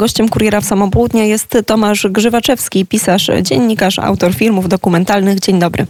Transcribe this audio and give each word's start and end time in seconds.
Gościem 0.00 0.28
Kuriera 0.28 0.60
w 0.60 0.64
Samopołudnie 0.64 1.28
jest 1.28 1.58
Tomasz 1.66 2.06
Grzywaczewski, 2.10 2.86
pisarz, 2.86 3.30
dziennikarz, 3.42 3.98
autor 3.98 4.34
filmów 4.34 4.68
dokumentalnych. 4.68 5.40
Dzień 5.40 5.58
dobry. 5.58 5.86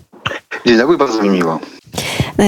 Dzień 0.67 0.77
dobry, 0.79 0.99
bardzo 0.99 1.23
mi 1.23 1.29
miło. 1.29 1.59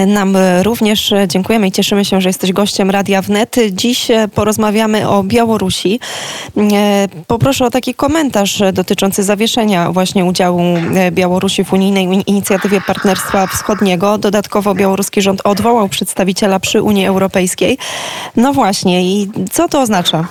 Nam 0.07 0.37
również 0.63 1.15
dziękujemy 1.29 1.67
i 1.67 1.73
cieszymy 1.73 2.05
się, 2.05 2.21
że 2.21 2.29
jesteś 2.29 2.53
gościem 2.53 2.91
Radia 2.91 3.23
Wnet. 3.23 3.57
Dziś 3.71 4.09
porozmawiamy 4.35 5.09
o 5.09 5.23
Białorusi. 5.23 6.01
Poproszę 7.27 7.67
o 7.67 7.71
taki 7.71 7.95
komentarz 7.95 8.63
dotyczący 8.73 9.23
zawieszenia 9.23 9.93
właśnie 9.93 10.25
udziału 10.25 10.63
Białorusi 11.11 11.65
w 11.65 11.73
unijnej 11.73 12.23
inicjatywie 12.27 12.81
Partnerstwa 12.81 13.47
Wschodniego. 13.47 14.19
Dodatkowo 14.19 14.75
białoruski 14.75 15.23
rząd 15.23 15.41
odwołał 15.45 15.89
przedstawiciela 15.89 16.61
przy 16.61 16.83
Unii 16.83 17.07
Europejskiej. 17.07 17.79
No 18.37 18.53
właśnie, 18.53 19.05
i 19.05 19.31
co 19.53 19.69
to 19.69 19.81
oznacza? 19.81 20.27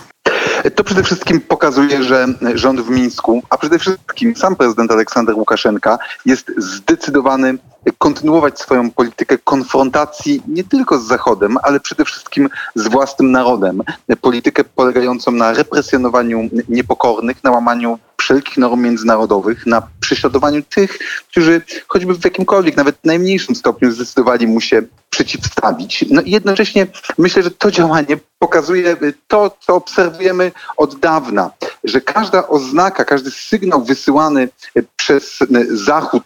To 0.75 0.83
przede 0.83 1.03
wszystkim 1.03 1.41
pokazuje, 1.41 2.03
że 2.03 2.27
rząd 2.55 2.81
w 2.81 2.89
Mińsku, 2.89 3.43
a 3.49 3.57
przede 3.57 3.79
wszystkim 3.79 4.35
sam 4.35 4.55
prezydent 4.55 4.91
Aleksander 4.91 5.35
Łukaszenka 5.35 5.97
jest 6.25 6.51
zdecydowany 6.57 7.57
kontynuować 7.97 8.59
swoją 8.59 8.91
politykę 8.91 9.37
konfrontacji 9.37 10.43
nie 10.47 10.63
tylko 10.63 10.99
z 10.99 11.07
Zachodem, 11.07 11.57
ale 11.63 11.79
przede 11.79 12.05
wszystkim 12.05 12.49
z 12.75 12.87
własnym 12.87 13.31
narodem. 13.31 13.81
Politykę 14.21 14.63
polegającą 14.63 15.31
na 15.31 15.53
represjonowaniu 15.53 16.49
niepokornych, 16.69 17.43
na 17.43 17.51
łamaniu 17.51 17.99
wszelkich 18.21 18.57
norm 18.57 18.81
międzynarodowych, 18.81 19.65
na 19.65 19.87
prześladowaniu 19.99 20.61
tych, 20.63 20.99
którzy 21.29 21.61
choćby 21.87 22.13
w 22.13 22.23
jakimkolwiek, 22.23 22.77
nawet 22.77 22.95
najmniejszym 23.05 23.55
stopniu 23.55 23.91
zdecydowali 23.91 24.47
mu 24.47 24.61
się 24.61 24.81
przeciwstawić. 25.09 26.05
No 26.09 26.21
i 26.21 26.31
jednocześnie 26.31 26.87
myślę, 27.17 27.43
że 27.43 27.51
to 27.51 27.71
działanie 27.71 28.17
pokazuje 28.39 28.97
to, 29.27 29.57
co 29.59 29.75
obserwujemy 29.75 30.51
od 30.77 30.99
dawna, 30.99 31.51
że 31.83 32.01
każda 32.01 32.47
oznaka, 32.47 33.05
każdy 33.05 33.31
sygnał 33.31 33.83
wysyłany 33.83 34.49
przez 34.95 35.39
Zachód 35.71 36.23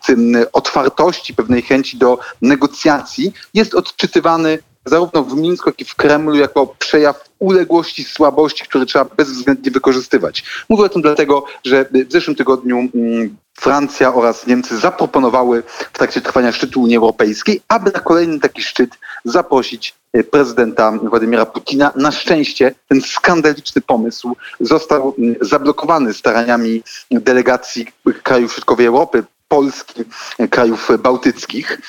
otwartości, 0.53 1.33
pewnej 1.33 1.61
chęci 1.61 1.97
do 1.97 2.19
negocjacji 2.41 3.33
jest 3.53 3.75
odczytywany 3.75 4.59
zarówno 4.85 5.23
w 5.23 5.35
Mińsku, 5.35 5.69
jak 5.69 5.81
i 5.81 5.85
w 5.85 5.95
Kremlu 5.95 6.35
jako 6.35 6.67
przejaw 6.67 7.29
uległości, 7.39 8.03
słabości, 8.03 8.65
które 8.65 8.85
trzeba 8.85 9.05
bezwzględnie 9.05 9.71
wykorzystywać. 9.71 10.43
Mówię 10.69 10.83
o 10.83 10.89
tym 10.89 11.01
dlatego, 11.01 11.45
że 11.65 11.85
w 12.07 12.11
zeszłym 12.11 12.35
tygodniu 12.35 12.77
mm, 12.77 13.35
Francja 13.53 14.13
oraz 14.13 14.47
Niemcy 14.47 14.77
zaproponowały 14.77 15.63
w 15.67 15.97
trakcie 15.97 16.21
trwania 16.21 16.51
szczytu 16.51 16.81
Unii 16.81 16.97
Europejskiej, 16.97 17.61
aby 17.67 17.91
na 17.91 17.99
kolejny 17.99 18.39
taki 18.39 18.61
szczyt 18.61 18.89
zaprosić 19.25 19.93
e, 20.13 20.23
prezydenta 20.23 20.91
Władimira 20.91 21.45
Putina. 21.45 21.91
Na 21.95 22.11
szczęście 22.11 22.75
ten 22.87 23.01
skandaliczny 23.01 23.81
pomysł 23.81 24.35
został 24.59 25.15
mm, 25.19 25.35
zablokowany 25.41 26.13
staraniami 26.13 26.83
delegacji 27.11 27.87
krajów 28.23 28.53
środkowej 28.53 28.85
Europy, 28.85 29.23
Polski, 29.47 30.03
krajów 30.49 30.89
bałtyckich. 30.99 31.79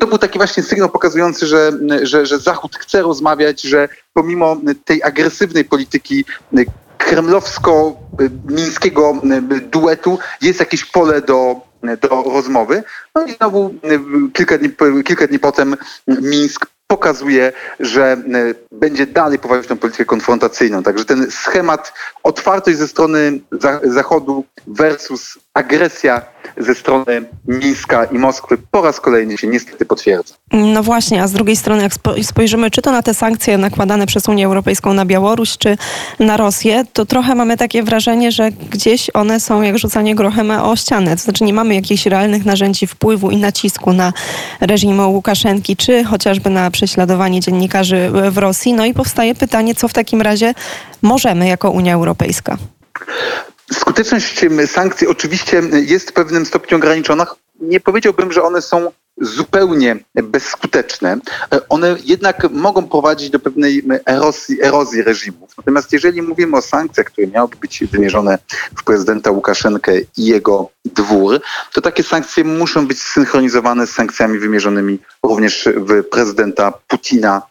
To 0.00 0.06
był 0.06 0.18
taki 0.18 0.38
właśnie 0.38 0.62
sygnał 0.62 0.88
pokazujący, 0.88 1.46
że, 1.46 1.72
że, 2.02 2.26
że 2.26 2.38
Zachód 2.38 2.76
chce 2.76 3.02
rozmawiać, 3.02 3.62
że 3.62 3.88
pomimo 4.12 4.56
tej 4.84 5.02
agresywnej 5.02 5.64
polityki 5.64 6.24
kremlowsko-mińskiego 6.98 9.20
duetu 9.70 10.18
jest 10.40 10.60
jakieś 10.60 10.84
pole 10.84 11.22
do, 11.22 11.56
do 11.82 12.22
rozmowy. 12.22 12.82
No 13.14 13.26
i 13.26 13.32
znowu 13.32 13.74
kilka 14.32 14.58
dni, 14.58 14.70
kilka 15.04 15.26
dni 15.26 15.38
potem 15.38 15.76
Mińsk 16.06 16.66
pokazuje, 16.90 17.52
że 17.80 18.16
będzie 18.72 19.06
dalej 19.06 19.38
prowadzić 19.38 19.68
tę 19.68 19.76
politykę 19.76 20.04
konfrontacyjną. 20.04 20.82
Także 20.82 21.04
ten 21.04 21.30
schemat 21.30 21.92
otwartość 22.22 22.78
ze 22.78 22.88
strony 22.88 23.40
Zachodu 23.82 24.44
versus 24.66 25.38
agresja 25.54 26.22
ze 26.58 26.74
strony 26.74 27.24
Mińska 27.48 28.04
i 28.04 28.18
Moskwy 28.18 28.58
po 28.70 28.82
raz 28.82 29.00
kolejny 29.00 29.38
się 29.38 29.46
niestety 29.46 29.84
potwierdza. 29.86 30.34
No 30.52 30.82
właśnie, 30.82 31.22
a 31.22 31.28
z 31.28 31.32
drugiej 31.32 31.56
strony 31.56 31.82
jak 31.82 31.92
spojrzymy 32.22 32.70
czy 32.70 32.82
to 32.82 32.92
na 32.92 33.02
te 33.02 33.14
sankcje 33.14 33.58
nakładane 33.58 34.06
przez 34.06 34.28
Unię 34.28 34.46
Europejską 34.46 34.94
na 34.94 35.04
Białoruś, 35.04 35.58
czy 35.58 35.76
na 36.18 36.36
Rosję, 36.36 36.84
to 36.92 37.06
trochę 37.06 37.34
mamy 37.34 37.56
takie 37.56 37.82
wrażenie, 37.82 38.32
że 38.32 38.50
gdzieś 38.50 39.10
one 39.14 39.40
są 39.40 39.62
jak 39.62 39.78
rzucanie 39.78 40.14
grochem 40.14 40.50
o 40.50 40.76
ścianę. 40.76 41.16
To 41.16 41.22
znaczy 41.22 41.44
nie 41.44 41.54
mamy 41.54 41.74
jakichś 41.74 42.06
realnych 42.06 42.44
narzędzi 42.44 42.86
wpływu 42.86 43.30
i 43.30 43.36
nacisku 43.36 43.92
na 43.92 44.12
reżim 44.60 45.00
Łukaszenki, 45.00 45.76
czy 45.76 46.04
chociażby 46.04 46.50
na 46.50 46.70
prześladowanie 46.80 47.40
dziennikarzy 47.40 48.10
w 48.30 48.38
Rosji. 48.38 48.72
No 48.72 48.84
i 48.84 48.94
powstaje 48.94 49.34
pytanie, 49.34 49.74
co 49.74 49.88
w 49.88 49.92
takim 49.92 50.22
razie 50.22 50.54
możemy 51.02 51.48
jako 51.48 51.70
Unia 51.70 51.94
Europejska? 51.94 52.56
Skuteczność 53.72 54.44
sankcji 54.66 55.06
oczywiście 55.06 55.62
jest 55.86 56.10
w 56.10 56.12
pewnym 56.12 56.46
stopniu 56.46 56.76
ograniczona. 56.76 57.26
Nie 57.60 57.80
powiedziałbym, 57.80 58.32
że 58.32 58.42
one 58.42 58.62
są 58.62 58.90
zupełnie 59.20 59.96
bezskuteczne. 60.14 61.18
One 61.68 61.96
jednak 62.04 62.50
mogą 62.50 62.88
prowadzić 62.88 63.30
do 63.30 63.38
pewnej 63.38 63.82
erozji, 64.06 64.62
erozji 64.62 65.02
reżimów. 65.02 65.50
Natomiast 65.58 65.92
jeżeli 65.92 66.22
mówimy 66.22 66.56
o 66.56 66.62
sankcjach, 66.62 67.06
które 67.06 67.26
miałyby 67.26 67.56
być 67.56 67.84
wymierzone 67.84 68.38
w 68.78 68.84
prezydenta 68.84 69.30
Łukaszenkę 69.30 69.92
i 70.16 70.24
jego 70.26 70.70
dwór, 70.84 71.40
to 71.72 71.80
takie 71.80 72.02
sankcje 72.02 72.44
muszą 72.44 72.86
być 72.86 73.02
synchronizowane 73.02 73.86
z 73.86 73.90
sankcjami 73.90 74.38
wymierzonymi 74.38 74.98
również 75.22 75.68
w 75.76 76.04
prezydenta 76.04 76.72
Putina 76.88 77.42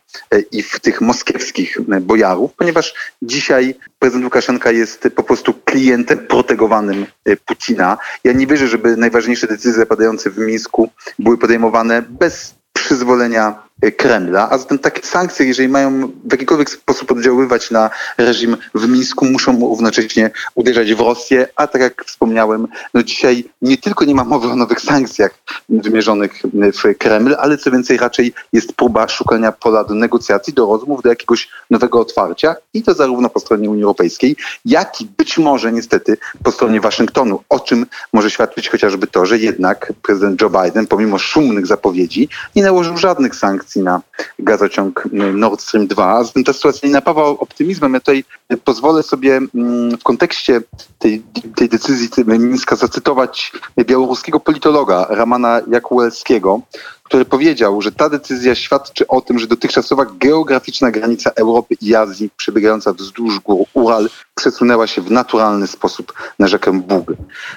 i 0.51 0.63
w 0.63 0.79
tych 0.79 1.01
moskiewskich 1.01 1.77
e, 1.91 2.01
bojarów, 2.01 2.53
ponieważ 2.53 2.93
dzisiaj 3.21 3.75
prezydent 3.99 4.25
Łukaszenka 4.25 4.71
jest 4.71 5.09
po 5.15 5.23
prostu 5.23 5.53
klientem 5.53 6.17
protegowanym 6.17 7.05
e, 7.25 7.35
Putina. 7.35 7.97
Ja 8.23 8.33
nie 8.33 8.47
wierzę, 8.47 8.67
żeby 8.67 8.97
najważniejsze 8.97 9.47
decyzje 9.47 9.73
zapadające 9.73 10.29
w 10.29 10.37
Mińsku 10.37 10.89
były 11.19 11.37
podejmowane 11.37 12.01
bez 12.01 12.55
przyzwolenia 12.73 13.68
Kremla, 13.97 14.49
a 14.49 14.57
zatem 14.57 14.79
takie 14.79 15.07
sankcje, 15.07 15.45
jeżeli 15.45 15.69
mają 15.69 16.07
w 16.07 16.31
jakikolwiek 16.31 16.69
sposób 16.69 17.11
oddziaływać 17.11 17.71
na 17.71 17.89
reżim 18.17 18.57
w 18.75 18.87
Mińsku, 18.87 19.25
muszą 19.25 19.59
równocześnie 19.59 20.31
uderzać 20.55 20.93
w 20.93 20.99
Rosję, 20.99 21.47
a 21.55 21.67
tak 21.67 21.81
jak 21.81 22.05
wspomniałem, 22.05 22.67
no 22.93 23.03
dzisiaj 23.03 23.49
nie 23.61 23.77
tylko 23.77 24.05
nie 24.05 24.15
ma 24.15 24.23
mowy 24.23 24.47
o 24.47 24.55
nowych 24.55 24.81
sankcjach 24.81 25.31
wymierzonych 25.69 26.41
w 26.53 26.97
Kreml, 26.97 27.35
ale 27.39 27.57
co 27.57 27.71
więcej 27.71 27.97
raczej 27.97 28.33
jest 28.53 28.73
próba 28.73 29.07
szukania 29.07 29.51
pola 29.51 29.83
do 29.83 29.95
negocjacji, 29.95 30.53
do 30.53 30.65
rozmów, 30.65 31.01
do 31.01 31.09
jakiegoś 31.09 31.49
nowego 31.69 31.99
otwarcia 31.99 32.55
i 32.73 32.83
to 32.83 32.93
zarówno 32.93 33.29
po 33.29 33.39
stronie 33.39 33.69
Unii 33.69 33.83
Europejskiej, 33.83 34.35
jak 34.65 35.01
i 35.01 35.05
być 35.05 35.37
może 35.37 35.71
niestety 35.71 36.17
po 36.43 36.51
stronie 36.51 36.81
Waszyngtonu, 36.81 37.43
o 37.49 37.59
czym 37.59 37.85
może 38.13 38.31
świadczyć 38.31 38.69
chociażby 38.69 39.07
to, 39.07 39.25
że 39.25 39.37
jednak 39.37 39.93
prezydent 40.01 40.41
Joe 40.41 40.49
Biden, 40.49 40.87
pomimo 40.87 41.17
szumnych 41.17 41.67
zapowiedzi, 41.67 42.29
nie 42.55 42.63
nałożył 42.63 42.97
żadnych 42.97 43.35
sankcji 43.35 43.68
reakcji 43.69 43.83
na 43.83 44.01
gazociąg 44.39 45.03
Nord 45.33 45.61
Stream 45.61 45.87
2. 45.87 46.23
Zatem 46.23 46.43
ta 46.43 46.53
sytuacja 46.53 46.87
nie 46.87 46.93
napawa 46.93 47.23
optymizmem. 47.23 47.93
Ja 47.93 47.99
tutaj 47.99 48.23
pozwolę 48.63 49.03
sobie 49.03 49.37
mm, 49.55 49.97
w 49.97 50.03
kontekście 50.03 50.61
tej, 50.99 51.23
tej 51.55 51.69
decyzji 51.69 52.09
Mińska 52.25 52.75
zacytować 52.75 53.51
białoruskiego 53.77 54.39
politologa 54.39 55.05
Ramana 55.09 55.61
Jakułelskiego, 55.71 56.61
który 57.03 57.25
powiedział, 57.25 57.81
że 57.81 57.91
ta 57.91 58.09
decyzja 58.09 58.55
świadczy 58.55 59.07
o 59.07 59.21
tym, 59.21 59.39
że 59.39 59.47
dotychczasowa 59.47 60.05
geograficzna 60.05 60.91
granica 60.91 61.31
Europy 61.35 61.75
i 61.81 61.95
Azji 61.95 62.29
przebiegająca 62.37 62.93
wzdłuż 62.93 63.39
gór 63.39 63.65
Ural 63.73 64.09
przesunęła 64.35 64.87
się 64.87 65.01
w 65.01 65.11
naturalny 65.11 65.67
sposób 65.67 66.13
na 66.39 66.47
rzekę 66.47 66.81
Bug. 66.81 67.13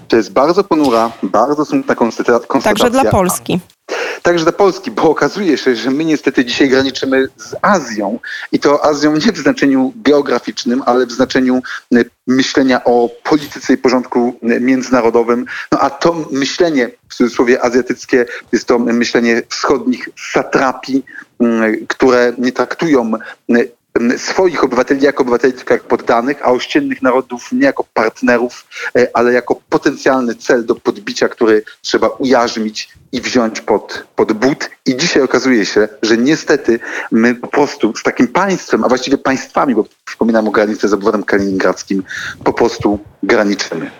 To 0.09 0.17
jest 0.17 0.33
bardzo 0.33 0.65
ponura, 0.65 1.11
bardzo 1.23 1.65
smutna 1.65 1.95
konstatacja. 1.95 2.61
Także 2.61 2.91
dla 2.91 3.05
Polski 3.05 3.61
także 4.23 4.45
dla 4.45 4.53
Polski, 4.53 4.91
bo 4.91 5.11
okazuje 5.11 5.59
się, 5.59 5.77
że 5.77 5.91
my 5.91 6.05
niestety 6.05 6.45
dzisiaj 6.45 6.69
graniczymy 6.69 7.29
z 7.37 7.55
Azją 7.63 8.19
i 8.53 8.59
to 8.59 8.85
Azją 8.85 9.13
nie 9.13 9.33
w 9.33 9.39
znaczeniu 9.39 9.93
geograficznym, 9.97 10.83
ale 10.87 11.07
w 11.07 11.13
znaczeniu 11.13 11.63
e, 11.95 12.05
myślenia 12.27 12.85
o 12.85 13.11
polityce 13.23 13.73
i 13.73 13.77
porządku 13.77 14.39
e, 14.43 14.61
międzynarodowym. 14.61 15.47
No 15.73 15.79
a 15.79 15.91
to 15.91 16.29
myślenie, 16.31 16.91
w 17.09 17.15
cudzysłowie 17.15 17.65
azjatyckie, 17.65 18.27
jest 18.53 18.69
to 18.69 18.79
myślenie 18.79 19.43
wschodnich 19.49 20.09
satrapii, 20.33 21.05
które 21.89 22.33
nie 22.39 22.53
traktują 22.53 23.13
swoich 24.17 24.65
obywateli 24.65 25.05
jako 25.05 25.23
obywateli 25.23 25.53
tylko 25.53 25.75
jak 25.75 25.83
poddanych, 25.83 26.43
a 26.43 26.51
ościennych 26.51 27.03
narodów 27.03 27.53
nie 27.53 27.65
jako 27.65 27.85
partnerów, 27.95 28.67
e, 28.99 29.09
ale 29.15 29.33
jako 29.33 29.61
potencjalny 29.69 30.35
cel 30.35 30.67
do 30.67 30.75
podbicia, 30.75 31.29
który 31.29 31.63
trzeba 31.83 32.09
ujarzmić 32.09 32.89
i 33.13 33.21
wziąć 33.21 33.61
pod, 33.61 34.05
pod 34.17 34.33
but. 34.33 34.71
I 34.87 34.97
dzisiaj 34.97 35.23
okazuje 35.23 35.67
się, 35.67 35.89
że 36.03 36.17
niestety 36.17 36.81
my 37.11 37.35
po 37.35 37.49
prostu 37.49 37.97
z 37.97 38.03
takim 38.03 38.29
państwem, 38.29 38.85
a 38.85 38.89
właściwie 38.89 39.19
państwami, 39.19 39.75
bo 39.75 39.85
przypominam 40.05 40.49
o 40.49 40.51
granicy 40.51 40.89
z 40.89 40.93
obwodem 40.93 41.25
kaliningradzkim, 41.25 42.03
po 42.45 42.53
prostu 42.53 42.99
graniczymy. 43.23 43.91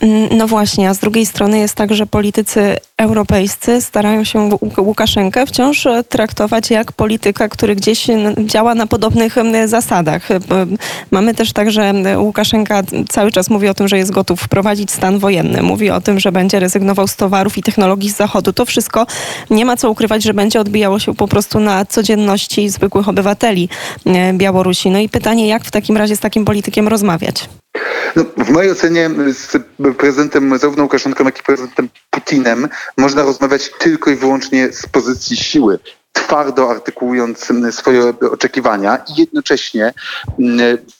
Mm, 0.00 0.28
no 0.36 0.46
właśnie, 0.46 0.90
a 0.90 0.94
z 0.94 0.98
drugiej 0.98 1.26
strony 1.26 1.58
jest 1.58 1.74
tak, 1.74 1.94
że 1.94 2.06
politycy 2.06 2.76
europejscy 2.98 3.80
starają 3.80 4.24
się 4.24 4.50
Łukaszenkę 4.78 5.46
wciąż 5.46 5.86
e, 5.86 6.04
traktować 6.04 6.70
jak 6.70 6.92
polityka, 6.92 7.48
który 7.48 7.76
gdzieś 7.76 8.06
działa 8.38 8.74
na 8.74 8.86
podobnych 8.86 9.34
zasadach. 9.66 10.30
E, 10.30 10.40
mamy 11.10 11.34
też 11.34 11.52
tak, 11.52 11.70
że 11.70 11.92
Łukaszenka 12.18 12.82
cały 13.08 13.32
czas 13.32 13.50
mówi 13.50 13.68
o 13.68 13.74
tym, 13.74 13.88
że 13.88 13.98
jest 13.98 14.10
gotów 14.10 14.40
wprowadzić 14.40 14.90
stan 14.90 15.18
wojenny. 15.18 15.62
Mówi 15.62 15.90
o 15.90 16.00
tym, 16.00 16.20
że 16.20 16.32
będzie 16.32 16.60
rezygnował 16.60 17.06
z 17.06 17.16
towarów 17.16 17.58
i 17.58 17.62
technologii 17.62 18.10
z 18.10 18.16
Zachodu. 18.16 18.52
To 18.52 18.64
wszystko 18.64 19.06
nie 19.50 19.64
ma 19.64 19.76
co 19.76 19.90
ukrywać, 19.90 20.22
że 20.22 20.34
będzie 20.34 20.60
odbijało 20.60 20.98
się 20.98 21.14
po 21.14 21.28
prostu 21.28 21.60
na 21.60 21.84
codzienności 21.84 22.68
zwykłych 22.68 23.08
obywateli 23.08 23.68
e, 24.06 24.32
Białorusi. 24.32 24.90
No 24.90 24.98
i 24.98 25.08
pytanie, 25.08 25.48
jak 25.48 25.64
w 25.64 25.70
takim 25.70 25.96
razie 25.96 26.16
z 26.16 26.20
takim 26.20 26.44
politykiem 26.44 26.88
rozmawiać? 26.88 27.48
No, 28.16 28.24
w 28.44 28.50
mojej 28.50 28.72
ocenie 28.72 29.10
z 29.32 29.56
prezydentem 29.98 30.58
zarówno 30.58 30.82
Łukaszenką, 30.82 31.24
jak 31.24 31.40
i 31.40 31.42
prezydentem 31.42 31.88
Putinem 32.10 32.68
można 32.96 33.22
rozmawiać 33.22 33.70
tylko 33.78 34.10
i 34.10 34.16
wyłącznie 34.16 34.72
z 34.72 34.86
pozycji 34.86 35.36
siły 35.36 35.78
twardo 36.28 36.70
artykułując 36.70 37.48
swoje 37.70 38.14
oczekiwania 38.30 38.96
i 38.96 39.20
jednocześnie 39.20 39.92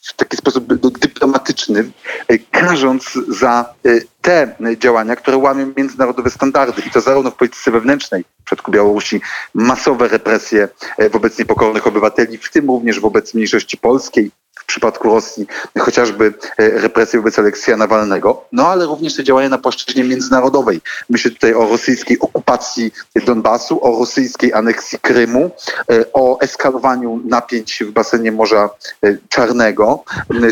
w 0.03 0.13
taki 0.17 0.37
sposób 0.37 0.75
dyplomatyczny, 0.99 1.91
e, 2.29 2.39
karząc 2.39 3.19
za 3.29 3.75
e, 3.85 4.01
te 4.23 4.57
działania, 4.79 5.17
które 5.17 5.37
łamią 5.37 5.73
międzynarodowe 5.77 6.31
standardy 6.31 6.83
i 6.87 6.91
to 6.91 7.01
zarówno 7.01 7.31
w 7.31 7.35
polityce 7.35 7.71
wewnętrznej, 7.71 8.25
w 8.41 8.45
przypadku 8.45 8.71
Białorusi 8.71 9.21
masowe 9.55 10.09
represje 10.09 10.69
e, 10.99 11.11
wobec 11.11 11.39
niepokornych 11.39 11.87
obywateli, 11.87 12.39
w 12.39 12.51
tym 12.51 12.67
również 12.67 13.01
wobec 13.01 13.35
mniejszości 13.35 13.77
polskiej, 13.77 14.31
przypadku 14.69 15.09
Rosji 15.09 15.47
chociażby 15.79 16.35
e, 16.59 16.71
represje 16.71 17.21
wobec 17.21 17.39
Aleksja 17.39 17.77
Nawalnego, 17.77 18.45
no 18.53 18.69
ale 18.69 18.87
również 18.87 19.17
te 19.17 19.25
działania 19.25 19.49
na 19.49 19.59
płaszczyźnie 19.59 20.05
międzynarodowej. 20.05 20.81
Myślę 21.11 21.31
tutaj 21.31 21.55
o 21.55 21.69
rosyjskiej 21.69 22.19
okupacji 22.21 22.93
Donbasu, 23.27 23.85
o 23.85 23.99
rosyjskiej 23.99 24.53
aneksji 24.53 24.99
Krymu, 24.99 25.51
e, 25.91 26.05
o 26.13 26.41
eskalowaniu 26.41 27.21
napięć 27.25 27.85
w 27.87 27.91
basenie 27.91 28.33
Morza 28.33 28.71
e, 29.03 29.17
Czarnego, 29.29 30.05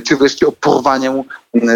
czy 0.04 0.16
wreszcie 0.16 0.46
o 0.46 0.52
porwaniu 0.52 1.24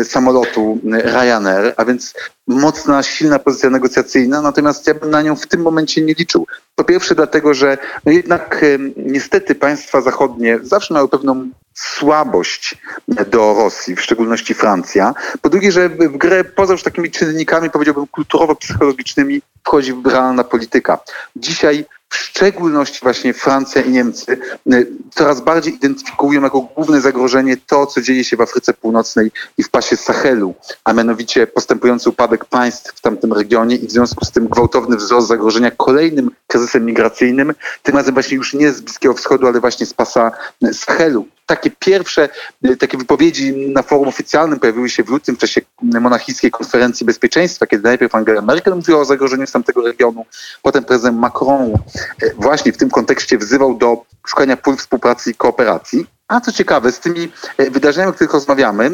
samolotu 0.04 0.78
Ryanair, 0.92 1.74
a 1.76 1.84
więc 1.84 2.14
mocna, 2.46 3.02
silna 3.02 3.38
pozycja 3.38 3.70
negocjacyjna, 3.70 4.42
natomiast 4.42 4.86
ja 4.86 4.94
bym 4.94 5.10
na 5.10 5.22
nią 5.22 5.36
w 5.36 5.46
tym 5.46 5.62
momencie 5.62 6.02
nie 6.02 6.14
liczył. 6.14 6.46
Po 6.74 6.84
pierwsze 6.84 7.14
dlatego, 7.14 7.54
że 7.54 7.78
no 8.04 8.12
jednak 8.12 8.64
niestety 8.96 9.54
państwa 9.54 10.00
zachodnie 10.00 10.58
zawsze 10.62 10.94
miały 10.94 11.08
pewną 11.08 11.50
słabość 11.80 12.76
do 13.08 13.54
Rosji, 13.54 13.96
w 13.96 14.02
szczególności 14.02 14.54
Francja. 14.54 15.14
Po 15.42 15.48
drugie, 15.48 15.72
że 15.72 15.88
w 15.88 16.16
grę 16.16 16.44
poza 16.44 16.72
już 16.72 16.82
takimi 16.82 17.10
czynnikami, 17.10 17.70
powiedziałbym, 17.70 18.06
kulturowo-psychologicznymi 18.06 19.42
wchodzi 19.64 19.94
realna 20.04 20.44
polityka. 20.44 20.98
Dzisiaj 21.36 21.84
w 22.08 22.16
szczególności 22.16 22.98
właśnie 23.02 23.34
Francja 23.34 23.82
i 23.82 23.90
Niemcy 23.90 24.38
y, 24.72 24.86
coraz 25.10 25.40
bardziej 25.40 25.74
identyfikują 25.74 26.42
jako 26.42 26.60
główne 26.60 27.00
zagrożenie 27.00 27.56
to, 27.56 27.86
co 27.86 28.02
dzieje 28.02 28.24
się 28.24 28.36
w 28.36 28.40
Afryce 28.40 28.74
Północnej 28.74 29.30
i 29.58 29.62
w 29.62 29.70
pasie 29.70 29.96
Sahelu, 29.96 30.54
a 30.84 30.92
mianowicie 30.92 31.46
postępujący 31.46 32.10
upadek 32.10 32.44
państw 32.44 32.94
w 32.94 33.00
tamtym 33.00 33.32
regionie 33.32 33.76
i 33.76 33.86
w 33.86 33.90
związku 33.90 34.24
z 34.24 34.30
tym 34.30 34.48
gwałtowny 34.48 34.96
wzrost 34.96 35.28
zagrożenia 35.28 35.70
kolejnym 35.70 36.30
kryzysem 36.46 36.84
migracyjnym, 36.84 37.54
tym 37.82 37.96
razem 37.96 38.14
właśnie 38.14 38.36
już 38.36 38.54
nie 38.54 38.72
z 38.72 38.80
Bliskiego 38.80 39.14
Wschodu, 39.14 39.46
ale 39.46 39.60
właśnie 39.60 39.86
z 39.86 39.94
pasa 39.94 40.32
Sahelu 40.72 41.26
takie 41.50 41.70
pierwsze 41.70 42.28
y, 42.66 42.76
takie 42.76 42.98
wypowiedzi 42.98 43.52
na 43.52 43.82
forum 43.82 44.08
oficjalnym 44.08 44.60
pojawiły 44.60 44.88
się 44.90 45.02
w 45.04 45.08
lutym 45.08 45.36
w 45.36 45.38
czasie 45.38 45.60
monachijskiej 45.82 46.50
konferencji 46.50 47.06
bezpieczeństwa, 47.06 47.66
kiedy 47.66 47.82
najpierw 47.82 48.14
Angela 48.14 48.42
Merkel 48.42 48.74
mówiła 48.74 49.00
o 49.00 49.04
zagrożeniu 49.04 49.46
z 49.46 49.52
tamtego 49.52 49.82
regionu, 49.82 50.26
potem 50.62 50.84
prezydent 50.84 51.18
Macron 51.18 51.74
y, 52.22 52.34
właśnie 52.38 52.72
w 52.72 52.76
tym 52.76 52.90
kontekście 52.90 53.38
wzywał 53.38 53.74
do 53.74 54.04
szukania 54.26 54.56
pól 54.56 54.76
współpracy 54.76 55.30
i 55.30 55.34
kooperacji. 55.34 56.06
A 56.28 56.40
co 56.40 56.52
ciekawe, 56.52 56.92
z 56.92 57.00
tymi 57.00 57.28
y, 57.60 57.70
wydarzeniami, 57.70 58.10
o 58.10 58.14
których 58.14 58.32
rozmawiamy, 58.32 58.90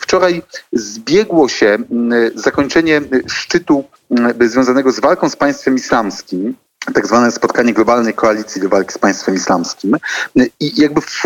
wczoraj 0.00 0.42
zbiegło 0.72 1.48
się 1.48 1.78
zakończenie 2.34 3.00
szczytu 3.26 3.84
związanego 4.40 4.92
z 4.92 5.00
walką 5.00 5.28
z 5.28 5.36
państwem 5.36 5.74
islamskim, 5.74 6.54
tak 6.92 7.06
zwane 7.06 7.32
spotkanie 7.32 7.74
globalnej 7.74 8.14
koalicji 8.14 8.60
do 8.60 8.68
walki 8.68 8.92
z 8.92 8.98
państwem 8.98 9.34
islamskim. 9.34 9.96
I 10.60 10.80
jakby 10.80 11.00
w, 11.00 11.22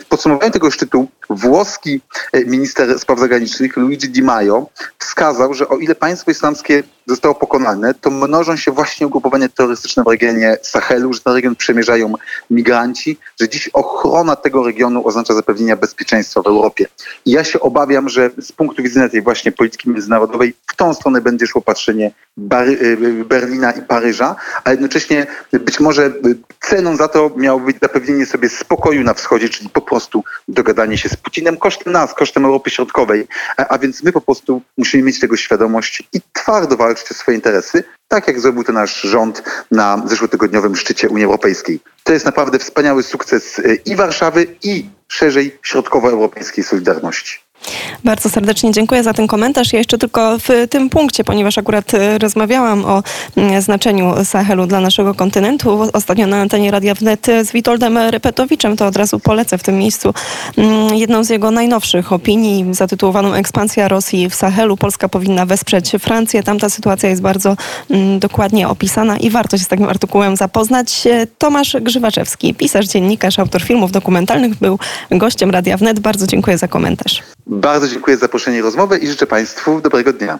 w 0.00 0.04
podsumowaniu 0.04 0.52
tego 0.52 0.70
szczytu 0.70 1.08
włoski 1.30 2.00
minister 2.46 2.98
spraw 2.98 3.18
zagranicznych 3.18 3.76
Luigi 3.76 4.08
Di 4.08 4.22
Maio 4.22 4.66
wskazał, 4.98 5.54
że 5.54 5.68
o 5.68 5.76
ile 5.76 5.94
państwo 5.94 6.30
islamskie 6.30 6.82
zostało 7.08 7.34
pokonane, 7.34 7.94
to 7.94 8.10
mnożą 8.10 8.56
się 8.56 8.70
właśnie 8.72 9.06
ugrupowania 9.06 9.48
terrorystyczne 9.48 10.02
w 10.02 10.06
regionie 10.06 10.56
Sahelu, 10.62 11.12
że 11.12 11.20
ten 11.20 11.34
region 11.34 11.56
przemierzają 11.56 12.14
migranci, 12.50 13.18
że 13.40 13.48
dziś 13.48 13.68
ochrona 13.72 14.36
tego 14.36 14.64
regionu 14.64 15.06
oznacza 15.08 15.34
zapewnienie 15.34 15.76
bezpieczeństwa 15.76 16.42
w 16.42 16.46
Europie. 16.46 16.86
I 17.24 17.30
ja 17.30 17.44
się 17.44 17.60
obawiam, 17.60 18.08
że 18.08 18.30
z 18.38 18.52
punktu 18.52 18.82
widzenia 18.82 19.08
tej 19.08 19.22
właśnie 19.22 19.52
polityki 19.52 19.90
międzynarodowej 19.90 20.54
w 20.66 20.76
tą 20.76 20.94
stronę 20.94 21.20
będzie 21.20 21.46
szło 21.46 21.62
patrzenie 21.62 22.06
e, 22.06 23.24
Berlina 23.24 23.72
i 23.72 23.82
Paryża, 23.82 24.36
a 24.64 24.70
jednocześnie 24.70 25.26
być 25.52 25.80
może 25.80 26.12
ceną 26.60 26.96
za 26.96 27.08
to 27.08 27.30
miało 27.36 27.60
być 27.60 27.76
zapewnienie 27.82 28.26
sobie 28.26 28.48
spokoju 28.48 29.04
na 29.04 29.14
wschodzie, 29.14 29.48
czyli 29.48 29.68
po 29.68 29.80
prostu 29.80 30.24
dogadanie 30.48 30.98
się 30.98 31.08
z 31.08 31.16
Putinem 31.16 31.56
kosztem 31.56 31.92
nas, 31.92 32.14
kosztem 32.14 32.44
Europy 32.44 32.70
Środkowej. 32.70 33.28
A 33.56 33.78
więc 33.78 34.02
my 34.02 34.12
po 34.12 34.20
prostu 34.20 34.62
musimy 34.76 35.02
mieć 35.02 35.20
tego 35.20 35.36
świadomość 35.36 36.02
i 36.12 36.20
twardo 36.32 36.76
walczyć 36.76 36.97
o 37.10 37.14
swoje 37.14 37.36
interesy, 37.36 37.84
tak 38.08 38.28
jak 38.28 38.40
zrobił 38.40 38.64
to 38.64 38.72
nasz 38.72 39.02
rząd 39.02 39.42
na 39.70 40.02
zeszłotygodniowym 40.06 40.76
szczycie 40.76 41.08
Unii 41.08 41.24
Europejskiej. 41.24 41.80
To 42.04 42.12
jest 42.12 42.24
naprawdę 42.24 42.58
wspaniały 42.58 43.02
sukces 43.02 43.58
e, 43.58 43.74
i 43.74 43.96
Warszawy, 43.96 44.46
i 44.62 44.90
szerzej 45.08 45.58
środkowoeuropejskiej 45.62 46.64
Solidarności. 46.64 47.38
Bardzo 48.04 48.30
serdecznie 48.30 48.72
dziękuję 48.72 49.02
za 49.02 49.12
ten 49.14 49.26
komentarz. 49.26 49.72
Ja 49.72 49.78
jeszcze 49.78 49.98
tylko 49.98 50.38
w 50.38 50.48
tym 50.70 50.90
punkcie, 50.90 51.24
ponieważ 51.24 51.58
akurat 51.58 51.94
e, 51.94 52.18
rozmawiałam 52.18 52.84
o 52.84 53.02
mm, 53.36 53.62
znaczeniu 53.62 54.24
Sahelu 54.24 54.66
dla 54.66 54.80
naszego 54.80 55.14
kontynentu 55.14 55.80
ostatnio 55.92 56.26
na 56.26 56.40
antenie 56.40 56.70
Radia 56.70 56.94
Wnet 56.94 57.26
z 57.44 57.52
Witoldem 57.52 57.98
Repetowiczem, 57.98 58.76
to 58.76 58.86
od 58.86 58.96
razu 58.96 59.20
polecę 59.20 59.58
w 59.58 59.62
tym 59.62 59.78
miejscu 59.78 60.14
mm, 60.56 60.94
jedną 60.94 61.24
z 61.24 61.30
jego 61.30 61.50
najnowszych 61.50 62.12
opinii 62.12 62.74
zatytułowaną 62.74 63.34
Ekspansja 63.34 63.88
Rosji 63.88 64.30
w 64.30 64.34
Sahelu. 64.34 64.76
Polska 64.76 65.08
powinna 65.08 65.46
wesprzeć 65.46 65.92
Francję. 65.98 66.42
Tam 66.42 66.58
ta 66.58 66.68
sytuacja 66.68 67.08
jest 67.08 67.22
bardzo 67.22 67.56
mm, 67.90 68.18
dokładnie 68.18 68.68
opisana 68.68 69.18
i 69.18 69.30
warto 69.30 69.58
się 69.58 69.64
z 69.64 69.68
takim 69.68 69.88
artykułem 69.88 70.36
zapoznać. 70.36 71.04
Tomasz 71.38 71.76
Grzywaczewski, 71.80 72.54
pisarz, 72.54 72.86
dziennikarz, 72.86 73.38
autor 73.38 73.62
filmów 73.62 73.92
dokumentalnych, 73.92 74.54
był 74.54 74.78
gościem 75.10 75.50
Radia 75.50 75.76
Wnet. 75.76 76.00
Bardzo 76.00 76.26
dziękuję 76.26 76.58
za 76.58 76.68
komentarz. 76.68 77.22
Bardzo 77.48 77.88
dziękuję 77.88 78.16
za 78.16 78.20
zaproszenie 78.20 78.62
rozmowy 78.62 78.98
i 78.98 79.06
życzę 79.06 79.26
Państwu 79.26 79.80
dobrego 79.80 80.12
dnia. 80.12 80.36